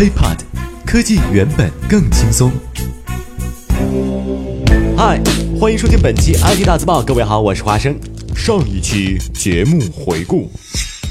[0.00, 0.38] HiPod，
[0.86, 2.50] 科技原本更轻松。
[4.96, 5.20] 嗨，
[5.60, 7.02] 欢迎收听本期 IT 大字报。
[7.02, 7.94] 各位好，我是花生。
[8.34, 10.50] 上一期节目回顾，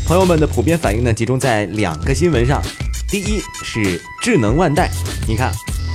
[0.07, 2.60] 朋友们的普遍反应呢，集中在两个新闻上。
[3.07, 4.89] 第一是智能腕带，
[5.27, 5.51] 你看，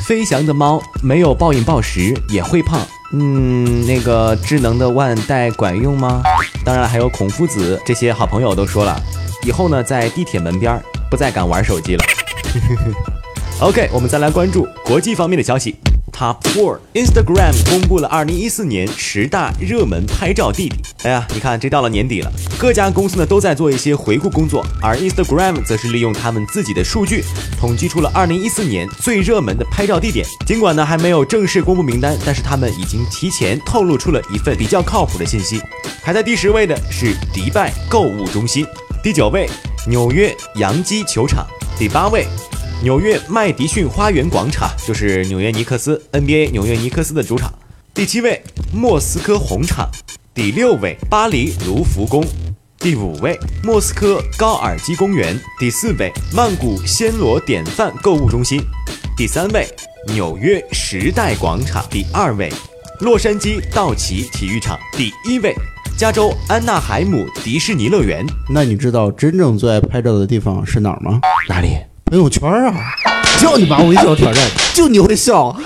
[0.06, 2.80] 飞翔的猫没有暴饮暴食也会胖。
[3.12, 6.22] 嗯，那个智能的腕带管用吗？
[6.64, 9.02] 当然，还有孔夫子这些好朋友都说了，
[9.44, 10.80] 以后呢，在地铁门边
[11.10, 12.04] 不再敢玩手机了。
[13.60, 15.76] OK，我们再来关注国际方面的消息。
[16.12, 20.80] Top Four，Instagram 公布了2014年十大热门拍照地点。
[21.02, 27.24] 哎呀，你看，这到了年底了，各家公司呢都在做一些回顾工作，而 Instagram 则是利用他们自己的数据，
[27.58, 30.24] 统计出了2014年最热门的拍照地点。
[30.46, 35.60] 尽管呢还没有正式公布名单，但是他们已经提前透露出了一份比较靠谱的信息。
[36.04, 38.64] 排在第十位的是迪拜购物中心，
[39.02, 39.50] 第九位
[39.88, 41.44] 纽约洋基球场，
[41.78, 42.26] 第八位。
[42.82, 47.52] 纽约麦迪逊花园广场就是纽约尼克斯 NBA 纽约尼克斯的主场。
[47.94, 49.90] 第七位，莫斯科红场。
[50.34, 52.24] 第六位，巴黎卢浮宫。
[52.78, 55.38] 第五位，莫斯科高尔基公园。
[55.58, 58.60] 第四位，曼谷暹罗典范购物中心。
[59.16, 59.66] 第三位，
[60.08, 61.86] 纽约时代广场。
[61.88, 62.52] 第二位，
[63.00, 64.78] 洛杉矶道奇体育场。
[64.92, 65.54] 第一位，
[65.96, 68.26] 加州安纳海姆迪士尼乐园。
[68.48, 71.20] 那你知道真正最爱拍照的地方是哪儿吗？
[71.48, 71.76] 哪里？
[72.06, 72.74] 朋友圈啊，
[73.40, 74.44] 叫你把我微笑挑战，
[74.74, 75.56] 就你会笑。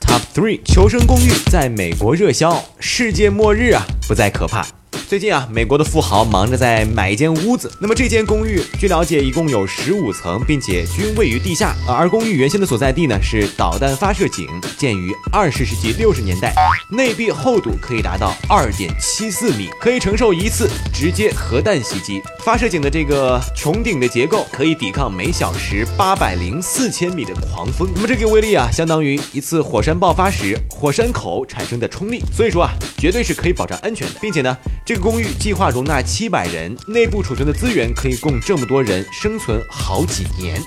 [0.00, 4.66] Top three，求生公寓在美国热销，世界末日啊，不再可怕。
[5.10, 7.68] 最近啊，美国的富豪忙着在买一间屋子。
[7.80, 11.74] 那么这间公寓，据了解，一共有十五层，并且均位于地下。
[11.88, 14.46] 而公寓原先的所在地呢，是导弹发射井，
[14.78, 16.54] 建于二十世纪六十年代，
[16.90, 22.22] 内壁厚度可以达到二点七四米，可以承受一次直接核弹袭击。
[22.44, 27.88] 发射井的这个穹顶的结构，可以抵抗每小时八百零四千米的狂风。
[27.96, 32.22] 那么这个威力啊，相当于一次火山爆发时火山口产生的冲力。
[32.32, 34.56] 所以说啊，绝对是可以保障安全的，并且呢，
[34.86, 34.99] 这个。
[35.00, 40.60] 公寓计划容纳七百人，内部储存的资源可以供这么多人生存好几年，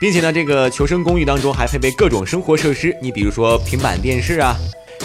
[0.00, 4.56] 并且呢，这个求生公寓当中还配备各种生活设施，你比如说平板电视啊、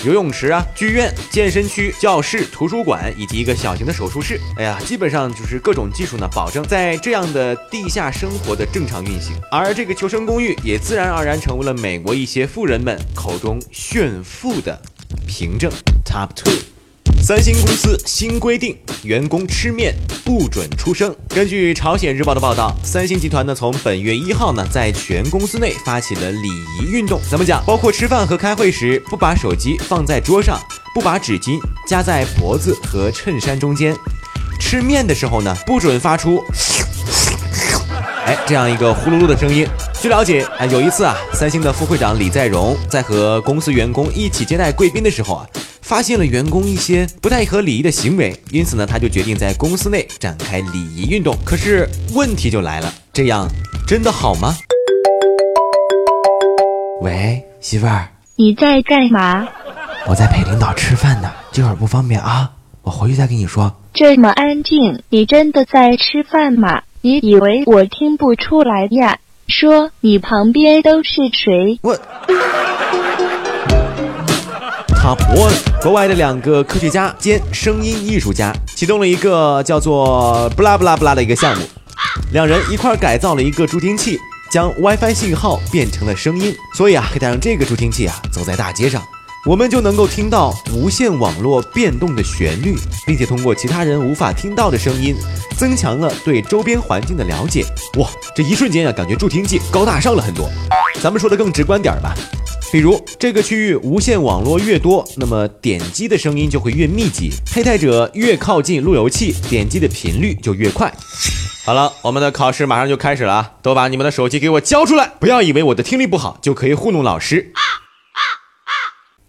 [0.03, 4.39] 游泳池啊、剧院、健身区、教室、图书馆以及一个小型的手术室。
[4.57, 9.35] 哎呀，基本上就是各种技术呢，保证在这样的地下生活的正常运行。
[9.51, 14.81] 而这个求生公寓也自然而然成为了美国一些富人们口中炫富的
[15.27, 15.71] 凭证。
[16.03, 16.70] Top two。
[17.23, 19.93] 三星公司新规定，员工吃面
[20.25, 21.15] 不准出声。
[21.29, 27.21] 根据朝鲜日报的报道，三星集团呢从本月一号呢在全公司内发起了礼仪运动。
[27.29, 27.63] 怎么讲？
[27.63, 30.59] 包括吃饭和开会时不把手机放在桌上，
[30.95, 33.95] 不把纸巾夹在脖子和衬衫中间，
[34.59, 36.43] 吃面的时候呢不准发出
[38.25, 39.67] 哎这样一个呼噜噜的声音。
[40.01, 45.47] 据了解啊，有一次啊，三星的副会长李在镕在和公司员工一起接待贵宾的时候啊。
[45.81, 51.35] 发现了员工一些不太合礼仪的行为，因此呢，他就决定在公司内展开礼仪运动。
[51.43, 53.47] 可是问题就来了，这样
[53.87, 54.55] 真的好吗？
[57.01, 59.47] 喂，媳妇儿，你在干嘛？
[60.07, 62.51] 我在陪领导吃饭呢，这会儿不方便啊，
[62.83, 63.75] 我回去再跟你说。
[63.93, 66.83] 这么安静，你真的在吃饭吗？
[67.01, 69.17] 你以为我听不出来呀？
[69.47, 71.79] 说你旁边都是谁？
[71.81, 71.99] 我。
[75.01, 75.51] Top One，
[75.81, 81.63] 国外的两个科学家兼声音艺术家启动了一个叫做“不拉不拉不拉”的一个项目，
[82.34, 84.19] 两人一块改造了一个助听器，
[84.51, 86.56] 将 WiFi 信号变成了声音。
[86.78, 89.01] 所以啊，可以带上这个助听器啊，走在大街上，
[89.44, 95.16] 我们就能够听到无线网络变动的旋律，并且通过其他人无法听到的声音，
[95.57, 97.66] 增强了对周边环境的了解。
[97.97, 100.47] 哇，这一瞬间啊，感觉助听器高大上了很多。
[101.01, 102.13] 咱们说的更直观点吧。
[102.71, 110.91] 比如这个区域无线网络越多，那么点击的声音就会越密集，佩戴者越靠近路由器，点击的频率就越快。
[111.65, 113.51] 好了，我们的考试马上就开始了啊！
[113.61, 115.11] 都把你们的手机给我交出来！
[115.19, 117.51] 不要以为我的听力不好就可以糊弄老师。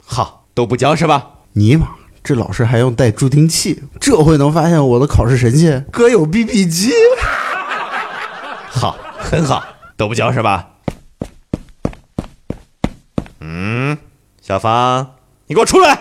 [0.05, 1.26] 好，都不交是吧？
[1.55, 1.88] 尼玛，
[2.22, 3.82] 这老师还用带助听器？
[4.00, 6.93] 这回能发现我的考试神器哥有 BB 机。
[8.70, 9.64] 好，很好，
[9.96, 10.69] 都不交是吧？
[13.44, 13.99] 嗯
[14.41, 15.15] 小芳，
[15.49, 15.99] 你给我出来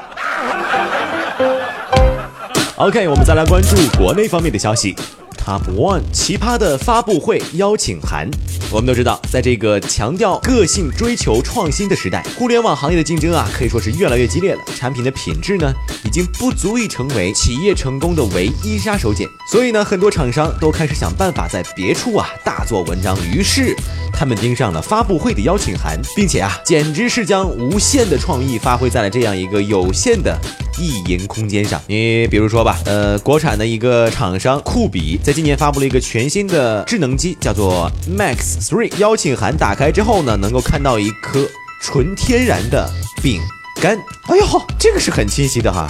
[2.75, 4.95] ！OK，我们再来关注国内方面的消息。
[5.43, 8.29] Top One 奇葩的发布会邀请函。
[8.71, 14.61] 我们都知道，在这个强调个性、追求创新的时代，互联网行业的竞争啊，可以说是越来越激烈了。
[14.75, 15.73] 产品的品质呢，
[16.05, 19.27] 已经不足以成为企业成功的唯一杀手锏。
[19.51, 23.17] 所以呢，很多厂商都开始想办法在别处啊大做文章。
[23.25, 23.75] 于是，
[24.13, 30.39] 他们盯上了发布会的邀请函，并且啊，简直是将无限的创意发挥在了这样一个有限的
[30.79, 31.81] 意淫空间上。
[31.87, 38.91] 你比如说吧，呃，国产的一个厂商酷比，在今年发布了一个全新的智能机，叫做 Max Three。
[38.97, 41.47] 邀请函打开之后呢，能够看到一颗
[41.81, 42.89] 纯天然的
[43.21, 43.41] 饼
[43.81, 43.97] 干。
[44.27, 45.89] 哎呦，这个是很清晰的哈。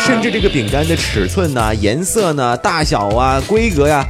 [0.00, 4.06] 甚至这个饼干的尺寸呢、颜色呢、大小啊、规格呀，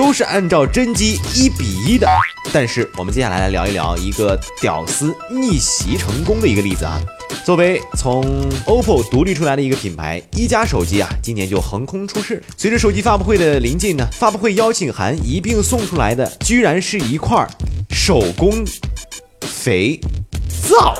[0.00, 2.08] 都是按照真机一比一的。
[2.54, 6.98] 但是我们接下来来聊一聊一个屌丝逆袭成功的一个例子啊。
[7.44, 8.24] 作为从
[8.64, 12.42] OPPO 独立出来的一个品牌，一加手机啊，今年就横空出世。
[12.56, 17.46] 随着手机发布会的临近呢，发布会邀请函一并送出来的，居然是一块
[17.90, 18.64] 手工
[19.42, 20.00] 肥
[20.66, 20.94] 皂。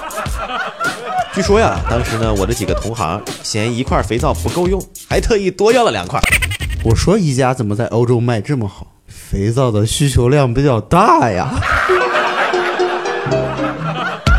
[1.32, 6.20] 据说呀，当时呢，我的几个同行嫌一块肥皂不够用，还特意多要了两块。
[6.84, 8.86] 我说一加怎么在欧洲卖这么好？
[9.30, 11.48] 肥皂的需求量比较大呀。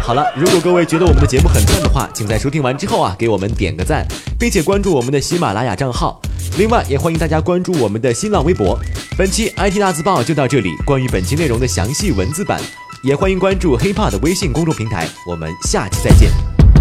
[0.03, 4.05] 好了，如果各位觉得我们的节目很赞的话，请在收听完之后啊，给我们点个赞，
[4.38, 6.19] 并且关注我们的喜马拉雅账号。
[6.57, 8.77] 另外，也欢迎大家关注我们的新浪微博。
[9.17, 12.59] 本期 IT 大字报就到这里，关于本期内容的详细文字版，
[13.01, 15.07] 也欢迎关注 HipHop 的微信公众平台。
[15.25, 16.29] 我们下期再见，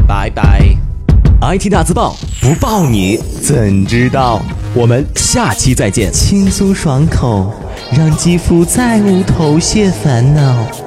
[0.08, 0.74] 拜拜。
[1.42, 4.42] IT 大字报不报你怎知道？
[4.74, 6.12] 我们下期再见。
[6.12, 7.54] 轻松爽口，
[7.92, 10.79] 让肌肤再无头屑烦恼。